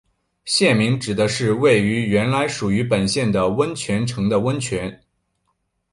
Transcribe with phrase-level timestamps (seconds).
[0.45, 4.99] 县名指的是位于原来属于本县的温泉城的温泉。